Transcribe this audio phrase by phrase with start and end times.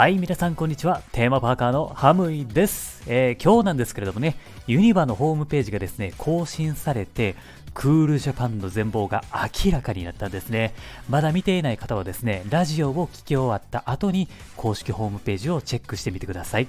[0.00, 1.02] はい、皆さんこんにちは。
[1.12, 7.34] テーマパーカーのハムイです、えー、今日なんですけれどもね、ユニバのホームページがですね、更新されて、
[7.74, 9.24] クールジャパンの全貌が
[9.62, 10.72] 明らかになったんですね。
[11.10, 16.68] まだ見ていない方はですね、ラジオを聴き終わった後に公式ホームページをチェックしてみてください。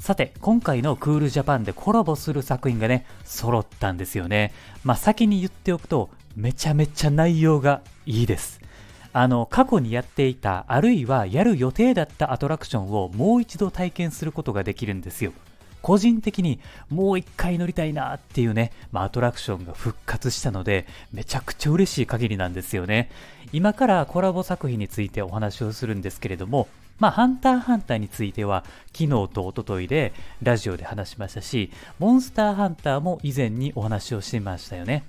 [0.00, 4.54] さて、今回のクールジャパンでコラボする作品がね、揃ったんですよね。
[4.82, 8.62] まあ先に言っておくと、めちゃめちゃ内容がいいです。
[9.12, 15.32] あの過去にやっていたあるいはやる予定だったアトラクションをもう一度体験することができるんですよ
[15.80, 23.10] 個人的にもう一回乗りたいなっていうね、まあ、アトラクションが復活したのでめちゃくちゃ嬉しい限りなんですよね
[23.52, 30.12] 今からコラボ作品についてお話をするんですけれどもまあ、ハンターハンターについては昨日と一昨日で
[30.42, 35.04] ラジオで話しましたし、モンスターハンターも以前にお話をしてましたよね。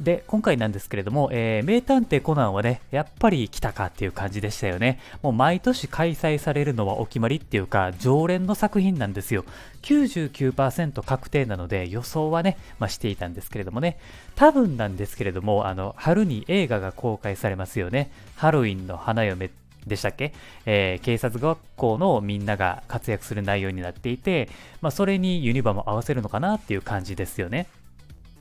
[0.00, 4.98] で、今回なんですけれども、えー、名探偵コナンはね、やっぱり来たかっていう感じでしたよね。
[5.22, 9.44] もう毎年開催されるのはお決まりっていうか、常連の作品なんですよ。
[9.82, 13.98] 99%確定なので予想はね、まあ、していたんですけれどもね。
[14.34, 18.10] 多分なんですけれども、あの、春に映画が公開されますよね。
[18.34, 19.50] ハロウィンの花嫁
[19.86, 20.32] でしたっけ、
[20.66, 24.48] えー、警察学校のみんなが活躍する内容になっていて、
[24.80, 27.68] まあ、それにユニバも合わせるのかなっていう感じですよね。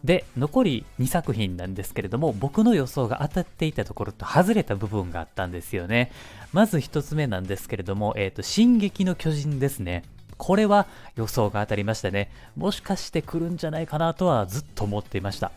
[0.03, 6.11] で、残り2作品なんですけれども、僕の予想が当たっていたところと外れた部分があったんですよね。
[6.51, 10.03] まず1つ目なんですけれども、えっ、ー、と、進撃の巨人ですね。
[10.37, 12.29] これは予想が当たりましたね。
[12.57, 15.51] もしかして来るんじゃないかなとはずっと思っていました。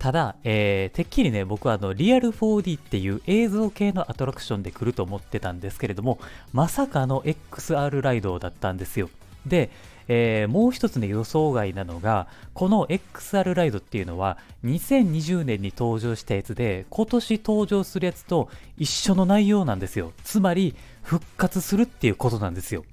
[0.00, 6.18] ただ、えー、てっきりね、僕はあの、リアル 4D っていう映像系のアトラクションで来ると思ってたんですけれども、
[6.52, 9.10] まさかの XR ライドだったんですよ。
[9.46, 9.70] で、
[10.08, 22.84] えー、もう一つね予想外なのがこの XR ライドっていうのは2020年に登場したやつで今年登場するやつと一緒の内容なんですよつまり復活するっていうことなんですよ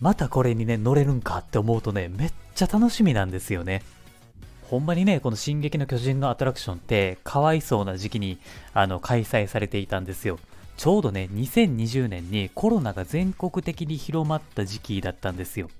[0.00, 3.82] またこれにね乗れるんかって思うとねめっちゃ楽しみなんですよね
[4.68, 8.38] ほんまにね、この進撃の巨人のアトラクションって、かわいそうな時期に
[8.74, 10.38] あの開催されていたんですよ。
[10.76, 15.70] ちょうどね、2020年にコロナが全国的に広まった時期だったんですよ。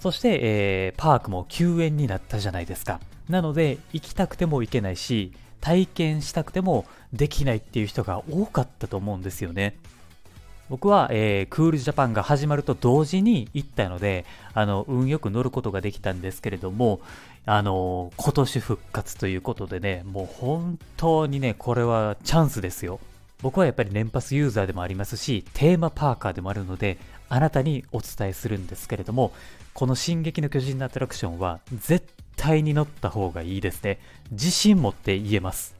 [0.00, 3.00] そして、えー、パークも休園になったじゃないですか。
[3.28, 9.76] なので、行きたくても行けないし、体験したくてもできないっていう人が多かったと思うんですよね。
[10.68, 17.00] 僕は、えー、クールジャパンが始まると同時に行ったので、あの、運よく乗ることができたんですけれども、
[17.44, 22.98] あの、今年復活ということでね、もう本当にね、これはチャンスですよ。
[23.42, 26.98] 僕はやっぱり年パスユーザーでもありますし、テーマパーカーでもあるので、
[27.28, 29.32] あなたにお伝えするんですけれども、
[29.74, 32.06] この進撃の巨人のアトラクションは絶
[32.36, 33.98] 対に乗った方がいいですね。
[34.30, 35.76] 自信持って言えます。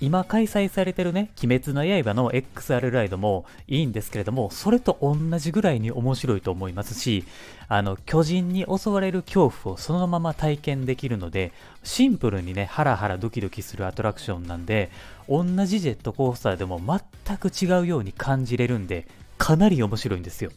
[0.00, 7.24] 今開催されてるね、鬼滅の刃の XR ライドもいいんですけれども、それと同じぐらいに面白いと思いますし、
[7.66, 14.90] あの、巨人に襲われる恐怖をそのまま体験できるので、シンプルにね、ハラハラドキドキするアトラクションなんで、
[15.28, 20.50] 同じジェットコースターでも全く違うように感じれるんで、かなり面白いんですよ。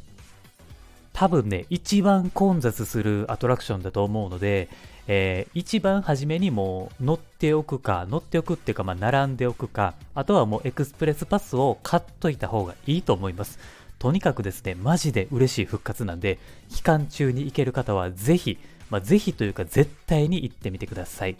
[1.14, 4.70] 多分ね、一番混雑するアトラクションだと思うので、
[5.08, 13.60] えー、一番初めにもう乗っておくか、乗っておくっていうか、まあ、並んでおくか、あとはもうエクスプレスパスを買っといた方がいいと思います。
[14.00, 18.58] とにかくですね、マジで嬉しい復活なんで、期間中に行ける方はぜひ、
[18.90, 21.36] まあ、ぜひというか絶対に行ってみてください。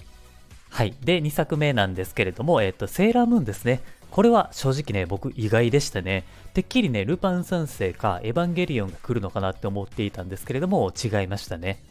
[0.70, 0.94] はい。
[1.04, 3.82] で、2作目なんですけれども、えっ、ー、と、セーラームーンですね。
[4.12, 6.26] これは正直ね、僕意外でしたね。
[6.54, 11.82] てっきりね、ルパン三世かエヴァンゲリオンが来るのかなって思っていたんですけれども、違いましたね。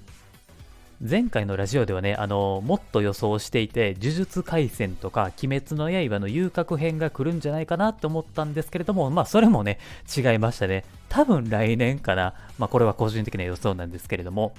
[1.03, 9.79] 前回のラジオではね、あの、もっと予想していて、呪術廻戦とか、鬼滅の刃の遊郭編が来るんじゃないかなって思ったんですけれども、まあ、それもね、
[10.15, 10.85] 違いましたね。
[11.09, 12.35] 多分来年かな。
[12.59, 14.53] まあ、これは個人的な予想なんですけれども。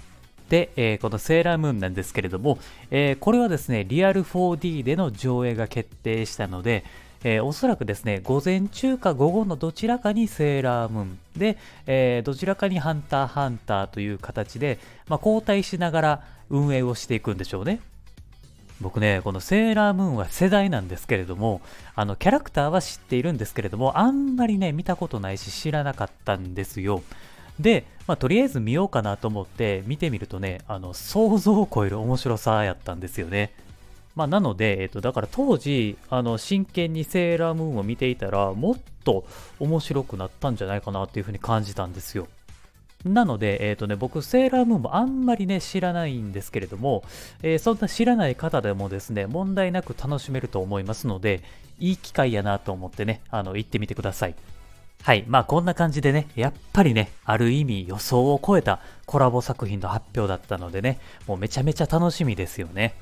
[0.50, 2.58] で、えー、このセーラームーンなんですけれども、
[2.90, 6.84] えー、これはですね、リアル 4D での上映が決定したので、
[7.24, 17.80] えー、おそらくですね、午前中か午後のどちらかにセーラームーンで、えー、どちらかにハンターハンターという形で、まあ、交代しながら運営をしていくんでしょうね。
[18.82, 21.62] 僕ね、このセーラームーンは世代なんですけれども、
[21.96, 27.04] あの、キャラクターは知っているんですけれども、あんまりね、見たことないし知らなかったんですよ。
[27.60, 33.54] で、まあ、とりあえず見ようかなと思って見てみるとね、あの、想像を超える面白さやったんですよね。
[34.16, 39.26] まあ、なので、えっと、だから当時、あの、真剣にセーラームーンを見ていたら、もっと
[39.60, 42.28] 面白くなったんじゃないかなっていうふうに感じたんですよ。
[43.06, 47.04] なので、えっ、ー、とね、僕、セーラームーンもあんまりね、知らないんですけれども、
[47.42, 51.42] えー、そんな知らない方でもですね、問題なく楽しめると思いますので、
[51.80, 54.36] いい機会やなと思ってね、あの、行ってみてください。
[55.04, 55.26] はい。
[55.28, 62.94] まあこんな感じでね、やっぱりね、ある意味予想を超えたコラボ作品の発表だったのでね、もうめちゃめちゃ楽しみですよね。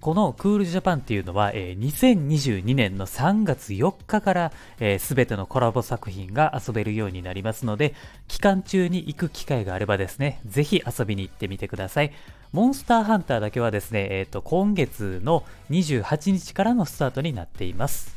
[0.00, 7.94] このクールジャパンっていうのは、えー、2022年の3月4日から、えー、全てのコラボ作品が遊べるようになりますので、
[8.28, 12.12] 期間中に行く機会があればですね、ぜひ遊びに行ってみてください。
[12.52, 18.16] モンスターハンターだけはですね、え、ー、と、今月の28日からのスタートになっています。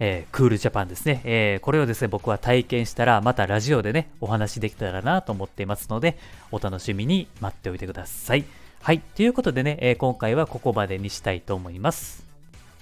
[0.00, 6.18] えー、クールジャパンですね、えー、これをですね、僕は体験したら、またラジオでね、お話できたらなと思っていますので、
[6.50, 8.44] お楽しみに待っておいてください。
[8.82, 9.00] はい。
[9.00, 12.24] ということでね、えー、今回はここまでにしたいと思います。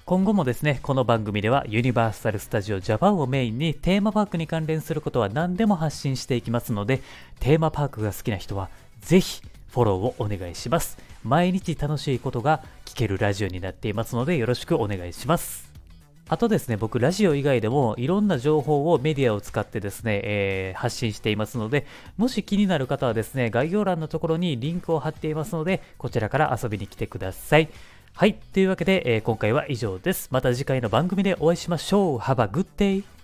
[0.04, 7.02] 今後もですね、この番組ではユニバーサル・スタジオ・ジャパンをメインにテーマパークに関連することは何でも発信していきますので、
[7.40, 9.42] テーマパークが好きな人はぜひ
[9.72, 10.98] フォローをお願いします。
[11.24, 15.67] 毎日楽しいことが聞けるラジオになっていますのでよろしくお願いします。
[16.30, 21.86] あとですね、僕、ラジオ以外でもいろんな情報をメディアを使ってですね、えー、発信していますので、
[22.18, 27.68] もし気になる方はですね、概要欄のところにリンクを貼っていますので、こちらから遊びに来てください。
[28.12, 28.34] はい。
[28.34, 30.28] というわけで、えー、今回は以上です。
[30.30, 32.18] また次回の番組でお会いしましょう。
[32.18, 33.17] Have a good day!